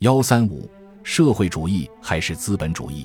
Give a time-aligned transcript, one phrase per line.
[0.00, 0.70] 幺三五，
[1.02, 3.04] 社会主义还是资本主义？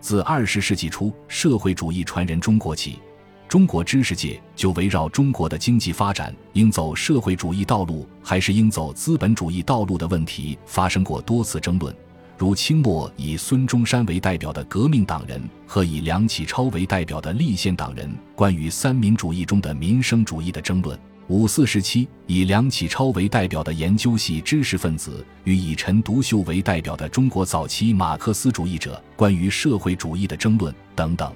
[0.00, 3.00] 自二十世纪初社会主义传人中国起，
[3.48, 11.92] 中国知识界就围绕中国的经济发展应走社会主义道路还是应走资本主义道路的问题发生过多次争论。
[12.38, 20.96] 如清末以孙中山为代表的革命党人和以梁启超为代表的立宪党人关于三民主义中的民生主义的争论；
[21.30, 31.32] 五四时期以梁启超为代表的研究系知识分子与以陈独秀为代表的中国早期马克思主义者关于社会主义的争论等等。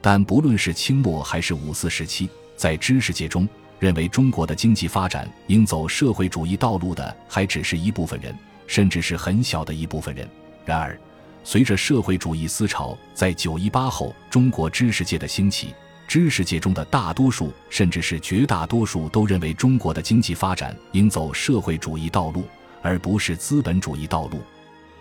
[0.00, 3.48] 但不论是清末还是五四时期，在知识界中
[3.78, 8.36] 认为中国的经济发展应走社会主义道路的，还只是一部分人。
[8.66, 10.28] 甚至是很小的一部分人。
[10.64, 10.98] 然而，
[11.44, 15.72] 随着社会主义思潮在九一八后中国知识界的兴起，
[16.10, 22.42] 知识界中的大多数，甚至是绝大多数，都认为中国的经济发展应走社会主义道路，
[22.82, 24.42] 而不是资本主义道路。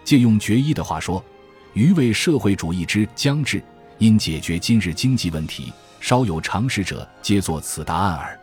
[0.04, 1.26] 借用决一的话说
[1.74, 3.60] ：“余为社会主义之将至，
[3.98, 8.40] 因解决今日经济问题，稍有常识者，皆作此答案耳。”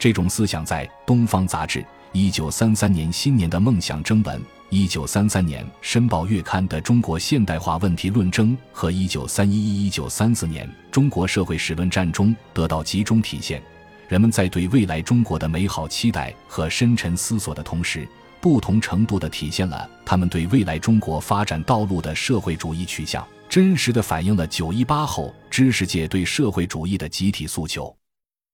[0.00, 1.80] 这种思想在《东方杂志》
[2.12, 4.42] 一九三三年新年的梦想征文。
[4.70, 13.62] 一九三三年，《申报月刊》的《中国现代化问题论争》和一九三一、一九三四年《中国社会史论战》中得到集中体现。
[14.08, 18.06] 人们在对未来中国的美好期待和深沉思索的同时，
[18.42, 27.94] 不同程度地体现了他们对未来中国发展道路的社会主义取向，真实地反映了九一八后知识界对社会主义的集体诉求。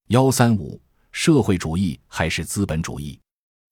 [0.08, 3.18] 幺三五，社会主义还是资本主义？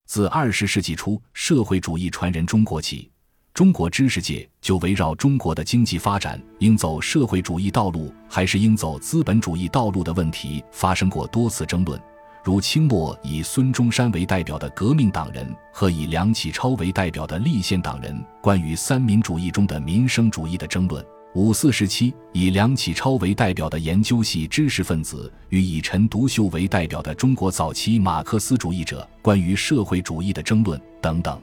[0.05, 3.09] 自二十世纪初社会主义传人中国起，
[3.53, 11.99] 中国知识界就围绕中国的经济发展应走社会主义道路还是应走资本主义道路的问题发生过多次争论。
[12.43, 21.03] 如清末以孙中山为代表的革命党人和以梁启超为代表的立宪党人关于三民主义中的民生主义的争论。
[21.35, 31.41] 五四时期，以梁启超为代表的研究系知识分子与以陈独秀为代表的中国早期马克思主义者关于社会主义的争论等等。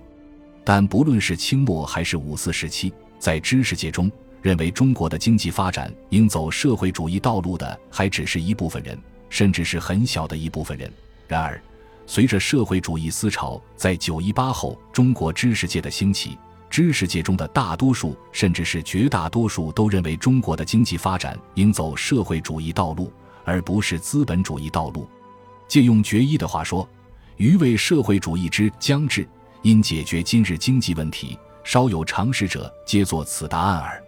[0.63, 4.09] 但不论是清末还是五四时期，在知识界中
[4.41, 8.97] 认为中国的经济发展应走社会主义道路的，还只是一部分人，
[9.29, 10.89] 甚至是很小的一部分人。
[11.27, 11.61] 然而，
[12.07, 16.39] 随着社会主义思潮在九一八后中国知识界的兴起，
[16.71, 23.13] 知识界中的大多数，甚至是绝大多数，都认为中国的经济发展应走社会主义道路，
[23.45, 25.07] 而不是资本主义道路。
[25.67, 26.89] 借用决一的话说
[27.37, 29.29] ：“余为社会主义之将至，
[29.63, 34.03] 因解决今日经济问题，稍有常识者，皆作此答案耳。”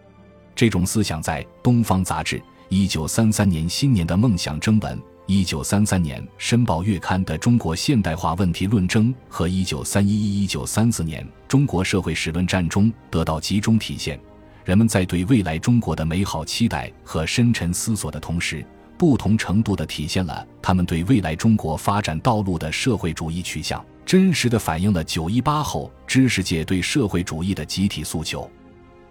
[0.54, 5.02] 这种思想在《东方杂志》一九三三年新年的梦想征文。
[5.26, 14.18] 一九三三年，《申报月刊》的《中国现代化问题论争》和一九三一、一九三四年《中国社会史论战》中得到集中体现。
[14.64, 18.66] 人们在对未来中国的美好期待和深沉思索的同时，
[18.98, 28.50] 不同程度地体现了他们对未来中国发展道路的社会主义取向，真实地反映了九一八后知识界对社会主义的集体诉求。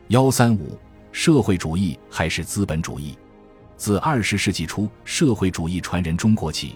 [0.09, 0.77] 幺三五，
[1.13, 3.17] 社会主义还是资本主义？
[3.81, 6.75] 自二十世纪初社会主义传人中国起，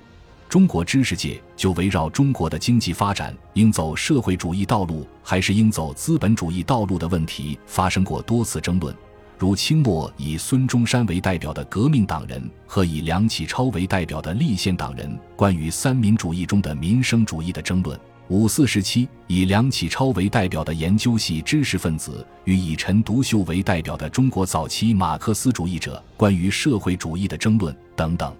[0.49, 8.91] 中国知识界就围绕中国的经济发展应走社会主义道路还是应走资本主义道路的问题发生过多次争论。
[9.37, 17.99] 如清末以孙中山为代表的革命党人和以梁启超为代表的立宪党人关于三民主义中的民生主义的争论。
[18.27, 28.35] 五四时期，以梁启超为代表的研究系知识分子与以陈独秀为代表的中国早期马克思主义者关于社会主义的争论等等。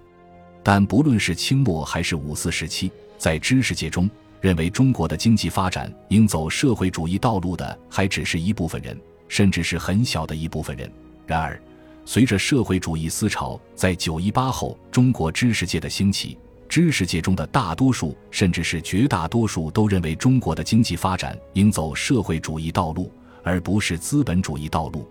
[0.60, 4.10] 但不论是清末还是五四时期，在知识界中
[4.40, 10.90] 认为中国的经济发展应走社会主义道路的，还只是一部分人，甚至是很小的一部分人。
[11.28, 11.62] 然而，
[12.04, 16.36] 随着社会主义思潮在九一八后中国知识界的兴起，
[16.68, 23.10] 知识界中的大多数，甚至是绝大多数，都认为中国的经济发展应走社会主义道路，
[23.42, 25.08] 而不是资本主义道路。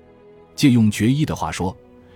[0.56, 1.75] 借用决一的话说：“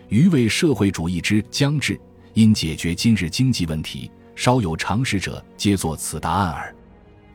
[0.10, 2.00] 余为社会主义之将至，
[2.34, 6.76] 因解决今日经济问题，稍有常识者，皆作此答案耳。”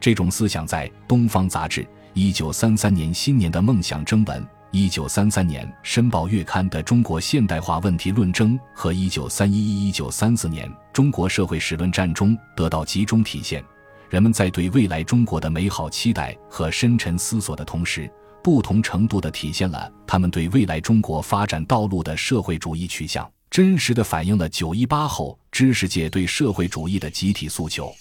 [0.00, 1.82] 这种思想在《东方杂志》
[2.12, 4.46] 一九三三年新年的梦想征文。
[4.76, 13.64] 一九三三年，《申报月刊》的《中国现代化问题论争》和一九三一、一九三四年《中国社会史论战》中得到集中体现。
[14.10, 18.10] 人们在对未来中国的美好期待和深沉思索的同时，
[18.42, 27.94] 不同程度地体现了他们对未来中国发展道路的社会主义取向，真实地反映了九一八后知识界对社会主义的集体诉求。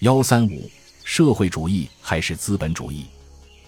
[0.00, 0.68] 幺三五，
[1.04, 3.06] 社会主义还是资本主义？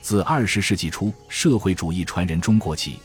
[0.03, 2.99] 自二十世纪初社会主义传人中国起，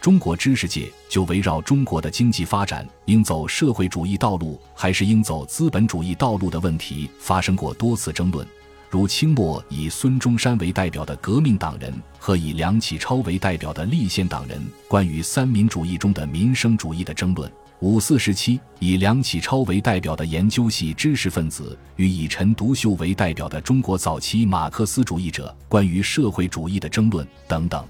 [0.00, 8.46] 中国知识界就围绕中国的经济发展应走社会主义道路还是应走资本主义道路的问题发生过多次争论。
[8.88, 17.50] 如清末以孙中山为代表的革命党人和以梁启超为代表的立宪党人关于三民主义中的民生主义的争论；
[17.80, 27.84] 五四时期以梁启超为代表的研究系知识分子与以陈独秀为代表的中国早期马克思主义者关于社会主义的争论等等。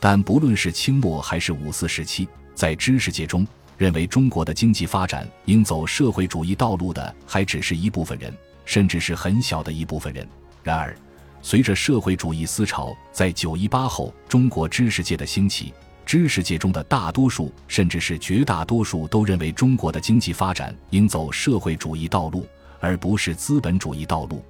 [0.00, 3.46] 但不论是清末还是五四时期，在知识界中
[3.76, 8.32] 认为中国的经济发展应走社会主义道路的，还只是一部分人。
[8.66, 10.24] 甚至是很小的一部分人。
[10.62, 10.96] 然而，
[11.42, 15.74] 随着社会主义思潮在九一八后中国知识界的兴起，
[16.10, 22.44] 知识界中的大多数，甚至是绝大多数，都认为中国的经济发展应走社会主义道路，
[22.80, 24.44] 而不是资本主义道路。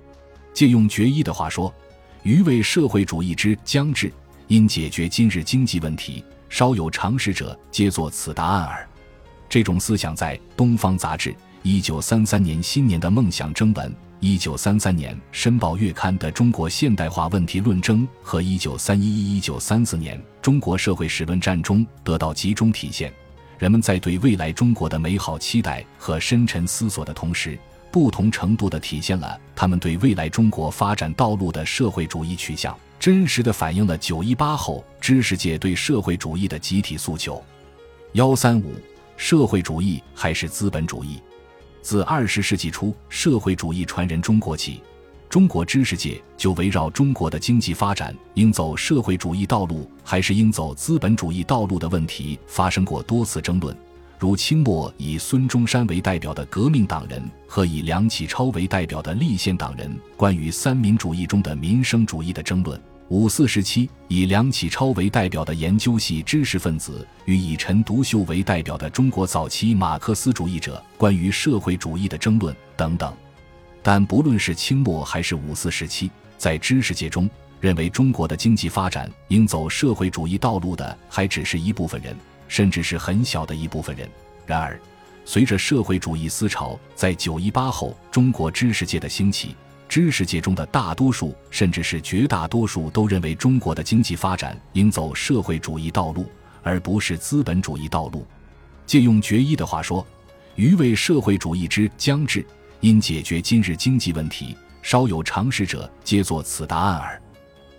[0.55, 1.71] 借用决一的话说
[2.25, 4.11] ：“余为社会主义之将至，
[4.47, 8.89] 因解决今日经济问题，稍有常识者，皆作此答案耳。”
[9.47, 11.29] 这种思想在《东方杂志》
[11.63, 13.95] 一九三三年新年的梦想征文。
[14.23, 23.11] 一九三三年，《申报月刊》的《中国现代化问题论争》和一九三一、一九三四年《中国社会史论战》中得到集中体现。
[23.59, 27.59] 人们在对未来中国的美好期待和深沉思索的同时，
[27.91, 37.43] 不同程度地体现了他们对未来中国发展道路的社会主义取向，真实地反映了九一八后知识界对社会主义的集体诉求。
[38.13, 38.75] 幺三五，
[39.17, 41.19] 社会主义还是资本主义？
[41.83, 44.81] 自二十世纪初社会主义传人中国起，
[45.29, 53.77] 中国知识界就围绕中国的经济发展应走社会主义道路还是应走资本主义道路的问题发生过多次争论。
[54.19, 62.79] 如清末以孙中山为代表的革命党人和以梁启超为代表的立宪党人关于三民主义中的民生主义的争论。
[63.11, 73.13] 五四时期，以梁启超为代表的研究系知识分子与以陈独秀为代表的中国早期马克思主义者关于社会主义的争论等等。
[73.83, 76.09] 但不论是清末还是五四时期，
[76.39, 77.29] 在知识界中
[77.59, 82.17] 认为中国的经济发展应走社会主义道路的，还只是一部分人，
[82.47, 84.09] 甚至是很小的一部分人。
[84.47, 84.81] 然而，
[85.25, 89.57] 随着社会主义思潮在九一八后中国知识界的兴起，
[89.91, 96.31] 知识界中的大多数，甚至是绝大多数，都认为中国的经济发展应走社会主义道路，
[96.63, 98.25] 而不是资本主义道路。
[98.87, 100.07] 借用决一的话说
[100.55, 102.47] ：“余为社会主义之将至，
[102.79, 107.21] 因解决今日经济问题，稍有常识者，皆作此答案耳。”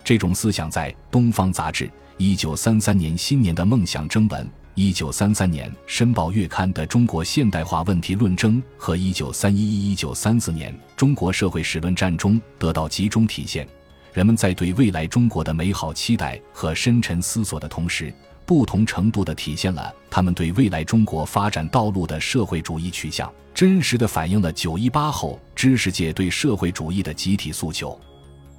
[0.04, 1.86] 这种思想在《东方杂志》
[2.18, 4.46] 一九三三年新年的梦想征文。
[4.74, 13.68] 一九三三年，《申报月刊》的《中国现代化问题论争》和一九三一、一九三四年《中国社会史论战》中得到集中体现。
[14.14, 18.10] 人们在对未来中国的美好期待和深沉思索的同时，
[18.46, 27.98] 不同程度地体现了他们对未来中国发展道路的社会主义取向，真实地反映了九一八后知识界对社会主义的集体诉求。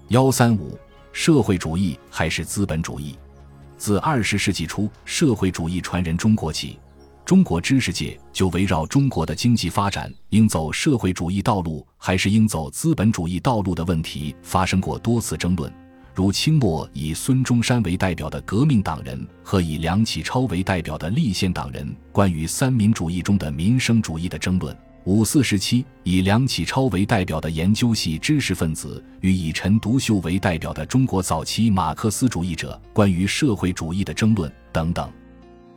[0.09, 0.77] 幺三五，
[1.11, 3.15] 社会主义还是资本主义？
[3.83, 6.79] 自二十世纪初社会主义传人中国起，
[7.25, 15.69] 中国知识界就围绕中国的经济发展应走社会主义道路还是应走资本主义道路的问题发生过多次争论。
[16.15, 24.73] 如清末以孙中山为代表的革命党人和以梁启超为代表的立宪党人关于三民主义中的民生主义的争论。
[25.05, 35.11] 五四时期，以梁启超为代表的研究系知识分子与以陈独秀为代表的中国早期马克思主义者关于社会主义的争论等等。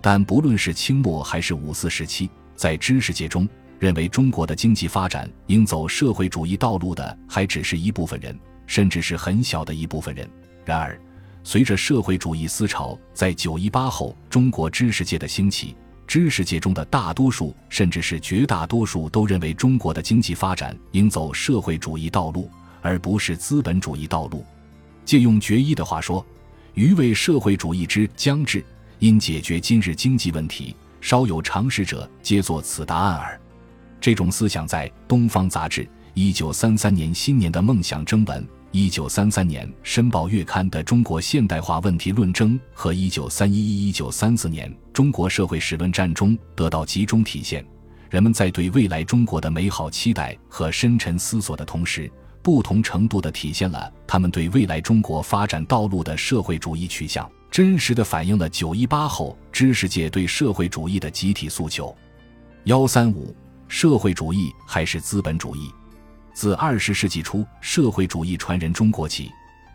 [0.01, 3.49] 但不论是清末还是五四时期，在知识界中
[3.81, 10.29] 认为中国的经济发展应走社会主义道路的，还只是一部分人，甚至是很小的一部分人。
[10.65, 10.97] 然而，
[11.43, 15.75] 随着社会主义思潮在九一八后中国知识界的兴起，
[16.07, 24.45] 知识界中的大多数，甚至是绝大多数，都认为中国的经济发展应走社会主义道路，而不是资本主义道路。
[25.05, 26.25] 借用决一的话说
[26.75, 28.65] ：“余为社会主义之将至，
[28.99, 33.41] 因解决今日经济问题，稍有常识者，皆作此答案耳。”
[34.01, 35.83] 这种思想在《东方杂志》
[36.15, 38.47] 一九三三年新年的梦想征文。
[38.73, 43.57] 一九三三年，《申报月刊》的《中国现代化问题论争》和一九三一、
[43.89, 47.65] 一九三四年《中国社会史论战》中得到集中体现。
[48.11, 52.11] 人们在对未来中国的美好期待和深沉思索的同时，
[52.43, 61.97] 不同程度地体现了他们对未来中国发展道路的社会主义取向，真实地反映了九一八后知识界对社会主义的集体诉求。
[62.65, 63.35] 幺三五，
[63.69, 65.71] 社会主义还是资本主义？
[66.37, 69.31] 自二十世纪初社会主义传人中国起，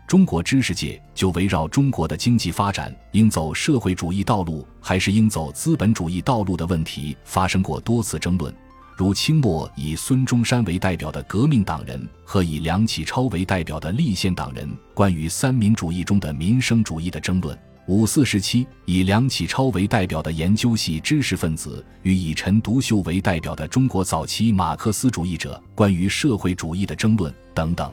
[0.06, 8.54] 中国知识界就围绕中国的经济发展应走社会主义道路还是应走资本主义道路的问题发生过多次争论。
[8.96, 27.92] 如清末以孙中山为代表的革命党人和以梁启超为代表的立宪党人关于三民主义中的民生主义的争论；五四时期以梁启超为代表的研究系知识分子与以陈独秀为代表的中国早期马克思主义者关于社会主义的争论等等。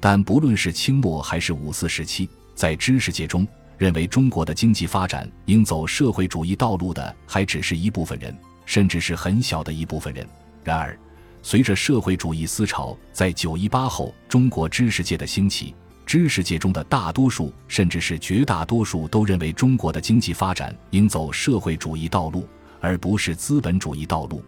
[0.00, 3.46] 但不论是清末还是五四时期，在知识界中
[3.78, 8.36] 认为中国的经济发展应走社会主义道路的，还只是一部分人。
[8.64, 10.24] 甚至是很小的一部分人。
[10.62, 10.96] 然而，
[11.42, 15.74] 随着社会主义思潮在九一八后中国知识界的兴起，
[16.04, 22.46] 知识界中的大多数，甚至是绝大多数，都认为中国的经济发展应走社会主义道路，
[22.80, 24.42] 而不是资本主义道路。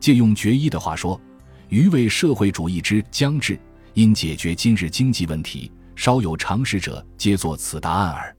[0.00, 1.20] 借用决一的话说
[1.68, 3.58] ：“余为社会主义之将至，
[3.94, 8.36] 因解决今日经济问题，稍有常识者，皆作此答案耳。”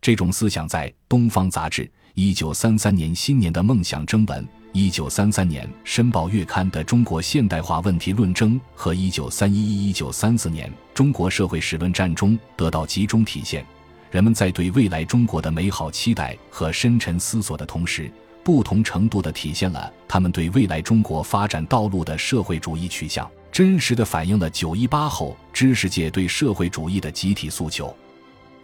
[0.00, 1.82] 这种思想在《东方杂志》。
[2.16, 9.56] 一九三三年新年的梦想征文，一九三三年《申报月刊》的中国现代化问题论争和一九三一
[9.88, 13.64] 一九三四年《中国社会史论战》中得到集中体现。
[14.10, 18.10] 人们在对未来中国的美好期待和深沉思索的同时，
[18.42, 27.94] 不同程度地体现了他们对未来中国发展道路的社会主义取向，真实地反映了九一八后知识界对社会主义的集体诉求。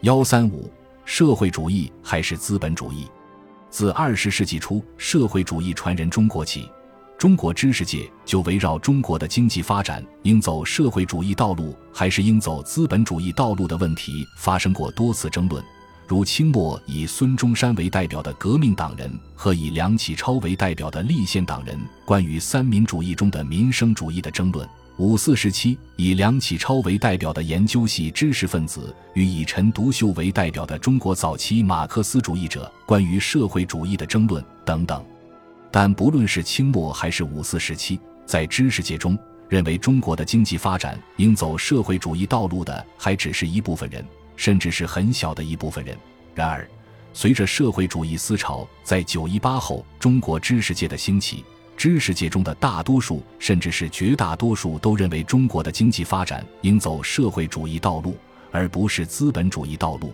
[0.01, 0.69] 幺三五，
[1.05, 3.07] 社会主义还是资本主义？
[3.71, 6.69] 自二十世纪初社会主义传人中国起，
[7.17, 15.65] 中国知识界就围绕中国的经济发展应走社会主义道路还是应走资本主义道路的问题发生过多次争论。
[16.09, 24.69] 如清末以孙中山为代表的革命党人和以梁启超为代表的立宪党人关于三民主义中的民生主义的争论。
[24.99, 35.03] 五四时期，以梁启超为代表的研究系知识分子与以陈独秀为代表的中国早期马克思主义者关于社会主义的争论等等。
[35.71, 39.19] 但不论是清末还是五四时期，在知识界中
[39.49, 44.05] 认为中国的经济发展应走社会主义道路的，还只是一部分人，
[44.37, 45.97] 甚至是很小的一部分人。
[46.35, 46.69] 然而，
[47.15, 51.43] 随着社会主义思潮在九一八后中国知识界的兴起，
[51.81, 58.19] 知识界中的大多数，甚至是绝大多数，都认为中国的经济发展应走社会主义道路，
[58.51, 60.13] 而不是资本主义道路。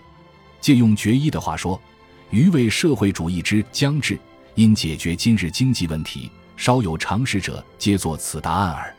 [0.60, 1.82] 借用决一的话说
[2.30, 4.16] ：“余为社会主义之将至，
[4.54, 8.94] 因解决今日经济问题，稍有常识者，皆作此答案耳。”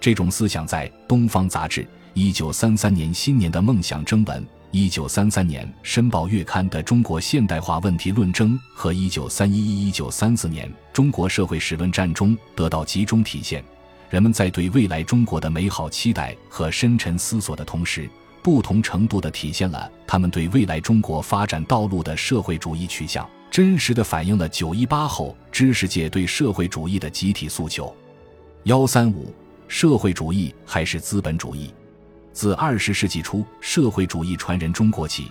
[0.00, 4.44] 这种思想在《东方杂志》一九三三年新年的梦想征文。
[4.72, 13.64] 一九三三年《申报月刊》的中国现代化问题论争和一九三一一一九三四年《中国社会史论战》中得到集中体现。
[14.10, 18.08] 人们在对未来中国的美好期待和深沉思索的同时，
[18.44, 27.92] 不同程度地体现了他们对未来中国发展道路的社会主义取向，真实地反映了九一八后知识界对社会主义的集体诉求。
[28.64, 29.34] 幺三五，
[29.66, 31.74] 社会主义还是资本主义？
[32.32, 35.30] 自二十世纪初社会主义传人中国起，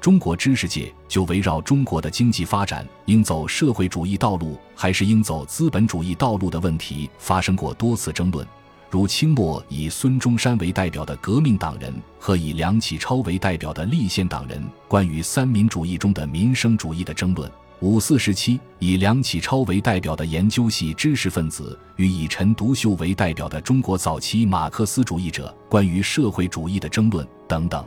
[0.00, 8.46] 中国知识界就围绕中国的经济发展应走社会主义道路还是应走资本主义道路的问题发生过多次争论。
[8.90, 17.48] 如清末以孙中山为代表的革命党人和以梁启超为代表的立宪党人关于三民主义中的民生主义的争论。
[17.80, 27.82] 五四时期，以梁启超为代表的研究系知识分子与以陈独秀为代表的中国早期马克思主义者关于社会主义的争论等等。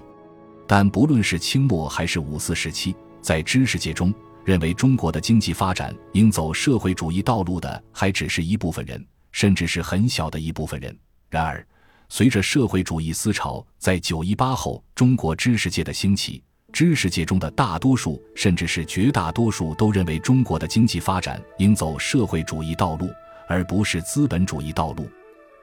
[0.65, 4.11] 但不论是清末还是五四时期，在知识界中
[4.43, 10.97] 认为中国的经济发展应走社会主义道路的，还只是一部分人，甚至是很小的一部分人。
[11.29, 11.63] 然而，
[12.09, 16.41] 随着社会主义思潮在九一八后中国知识界的兴起，
[16.73, 23.09] 知识界中的大多数，甚至是绝大多数，都认为中国的经济发展应走社会主义道路，
[23.47, 25.07] 而不是资本主义道路。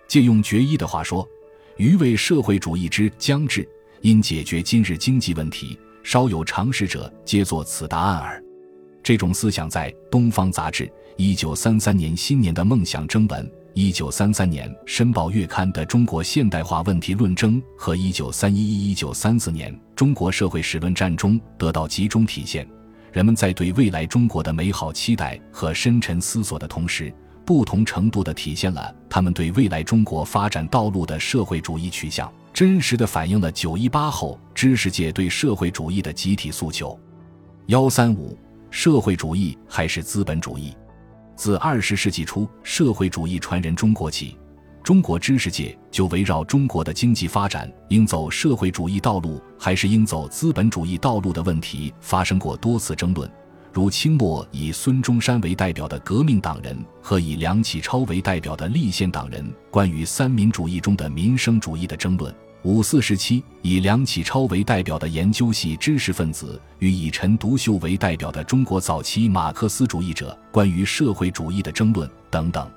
[0.06, 1.28] 借用决一的话说
[1.76, 3.68] ：“余为社会主义之将至，
[4.00, 8.42] 因解决今日经济问题，稍有常识者，皆作此答案耳。”
[9.02, 10.84] 这种思想在《东方杂志》
[11.16, 13.50] 一九三三年新年的梦想征文。
[13.74, 22.66] 一九三三年《申报月刊》的中国现代化问题论争和一九三一一一九三四年《中国社会史论战》中得到集中体现。
[23.12, 27.12] 人们在对未来中国的美好期待和深沉思索的同时，
[27.44, 36.98] 不同程度地体现了他们对未来中国发展道路的社会主义取向，真实地反映了九一八后知识界对社会主义的集体诉求。
[37.66, 38.36] 幺三五，
[38.68, 40.74] 社会主义还是资本主义？
[41.40, 44.36] 自二十世纪初社会主义传人中国起，
[44.82, 53.26] 中国知识界就围绕中国的经济发展应走社会主义道路还是应走资本主义道路的问题发生过多次争论，
[53.72, 62.30] 如清末以孙中山为代表的革命党人和以梁启超为代表的立宪党人关于三民主义中的民生主义的争论；
[62.62, 72.70] 五四时期以梁启超为代表的研究系知识分子与以陈独秀为代表的中国早期马克思主义者关于社会主义的争论等等。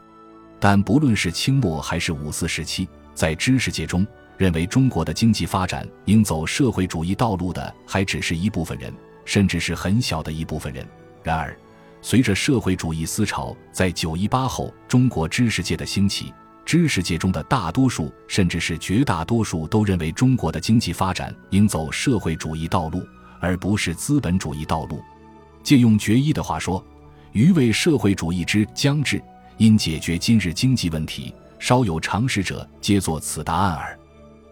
[0.58, 8.94] 但不论是清末还是五四时期，在知识界中认为中国的经济发展应走社会主义道路的，还只是一部分人，
[9.26, 10.88] 甚至是很小的一部分人。
[11.22, 11.54] 然而，
[12.02, 16.34] 随着社会主义思潮在九一八后中国知识界的兴起，
[16.66, 23.06] 知识界中的大多数，甚至是绝大多数，都认为中国的经济发展应走社会主义道路，
[23.40, 25.02] 而不是资本主义道路。
[25.62, 26.84] 借用决一的话说
[27.34, 29.22] ：“余为社会主义之将至。”
[29.58, 33.98] 因解决今日经济问题，稍有常识者皆作此答案耳。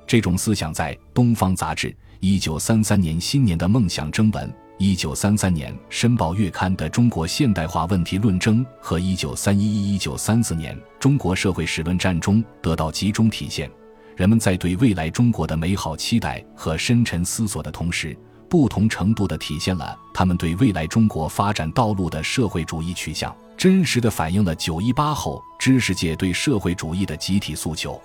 [0.05, 1.89] 这种思想在《东方杂志》
[2.19, 13.69] 一九三三年新年的梦想征文、一九三三年《申报月刊》的中国现代化问题论争和一九三一一一九三四年《中国社会史论战》中得到集中体现。
[14.15, 18.17] 人们在对未来中国的美好期待和深沉思索的同时，
[18.49, 23.31] 不同程度地体现了他们对未来中国发展道路的社会主义取向。
[23.55, 28.01] 真实的反映了九一八后知识界对社会主义的集体诉求。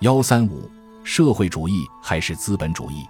[0.00, 0.68] 幺三五，
[1.04, 3.06] 社会主义还是资本主义？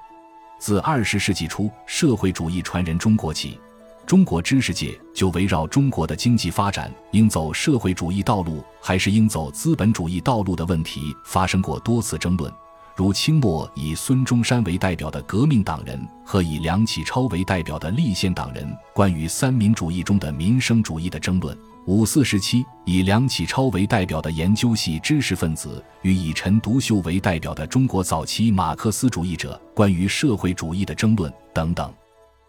[0.61, 3.59] 自二十世纪初社会主义传人中国起，
[4.05, 12.53] 中国知识界就围绕中国的经济发展应走社会主义道路还是应走资本主义道路的问题发生过多次争论。
[12.95, 21.57] 如清末以孙中山为代表的革命党人和以梁启超为代表的立宪党人关于三民主义中的民生主义的争论；
[21.87, 31.93] 五四时期以梁启超为代表的研究系知识分子与以陈独秀为代表的中国早期马克思主义者关于社会主义的争论等等。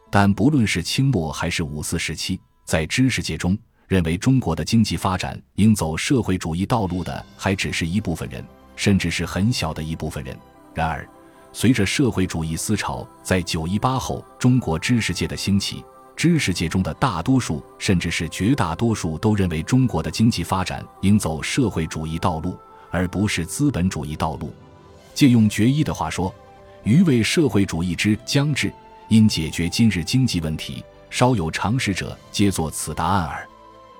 [0.09, 3.57] 但不论是清末还是五四时期，在知识界中
[3.87, 8.43] 认为中国的经济发展应走社会主义道路的，还只是一部分人。
[8.77, 10.35] 甚至是很小的一部分人。
[10.73, 11.07] 然而，
[11.53, 15.83] 随着社会主义思潮在九一八后中国知识界的兴起，
[16.15, 22.57] 知识界中的大多数，甚至是绝大多数，都认为中国的经济发展应走社会主义道路，
[22.91, 24.53] 而不是资本主义道路。
[25.13, 26.33] 借用决一的话说
[26.83, 28.71] ：“余为社会主义之将至，
[29.07, 33.47] 因解决今日经济问题，稍有常识者皆作此答案耳。”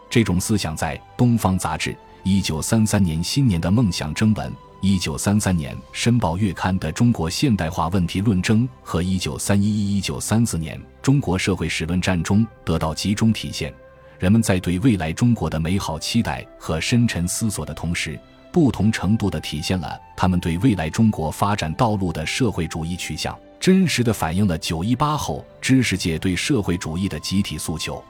[0.10, 1.91] 这种思想在《东方杂志》
[2.24, 4.54] 一九三三年新年的梦想征文。
[4.84, 13.72] 一九三三年《申报月刊》的中国现代化问题论争和一九三一一一九三四年《中国社会史论战》中得到集中体现。
[14.17, 18.20] 人们在对未来中国的美好期待和深沉思索的同时，
[18.52, 28.04] 不同程度地体现了他们对未来中国发展道路的社会主义取向，真实地反映了九一八后知识界对社会主义的集体诉求。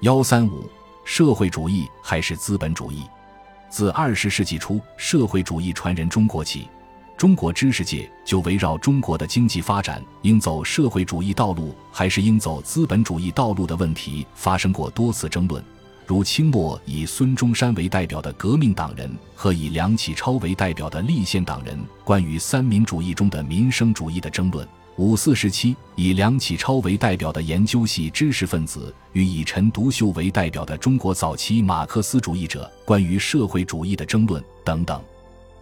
[0.00, 0.66] 幺三五，
[1.04, 3.02] 社会主义还是资本主义？
[3.70, 6.68] 自二十世纪初社会主义传人中国起，
[7.16, 15.62] 中国知识界就围绕中国的经济发展应走社会主义道路还是应走资本主义道路的问题发生过多次争论。
[16.06, 24.66] 如清末以孙中山为代表的革命党人和以梁启超为代表的立宪党人关于三民主义中的民生主义的争论。
[24.98, 35.00] 五四时期，以梁启超为代表的研究系知识分子与以陈独秀为代表的中国早期马克思主义者关于社会主义的争论等等。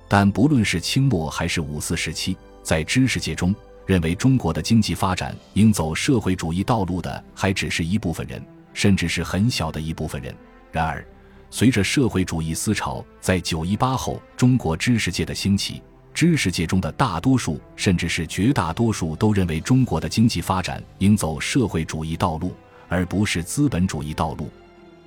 [0.08, 10.34] 但不论是清末还是五四时期，在知识界中认为中国的经济发展应走社会主义道路的，还只是一部分人，甚至是很小的一部分人。
[10.72, 11.06] 然而，
[11.50, 15.82] 随着社会主义思潮在九一八后中国知识界的兴起，
[16.16, 22.54] 知识界中的大多数，甚至是绝大多数，都认为中国的经济发展应走社会主义道路，
[22.88, 24.48] 而不是资本主义道路。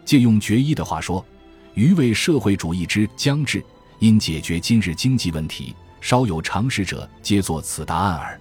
[0.05, 1.25] 借用决一的话说
[1.73, 3.65] ：“余为社会主义之将至，
[3.97, 8.39] 因解决今日经济问题，稍有常识者皆作此答案耳。”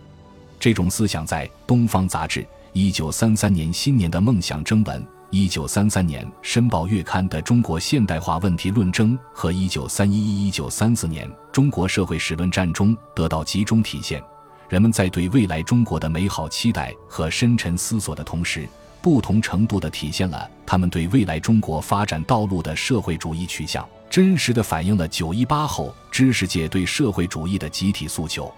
[0.60, 2.42] 这种思想在《东方杂志》
[2.74, 5.02] 一九三三年新年的梦想征文。
[5.30, 14.22] 一九三三年《申报月刊》的中国现代化问题论争和一九三一一一九三四年《中国社会史论战》中得到集中体现。
[14.70, 18.66] 人们在对未来中国的美好期待和深沉思索的同时，
[19.02, 28.50] 不同程度地体现了他们对未来中国发展道路的社会主义取向，真实地反映了九一八后知识界对社会主义的集体诉求。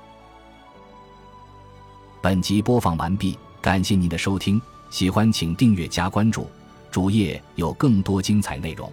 [2.23, 6.49] 本集播放完毕，感谢您的收听，喜欢请订阅加关注。
[6.91, 8.91] 主页有更多精彩内容。